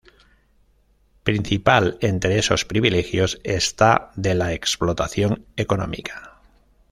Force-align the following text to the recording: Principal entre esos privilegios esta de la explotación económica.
Principal 1.21 1.99
entre 2.01 2.39
esos 2.39 2.65
privilegios 2.65 3.39
esta 3.43 4.09
de 4.15 4.33
la 4.33 4.51
explotación 4.51 5.45
económica. 5.57 6.41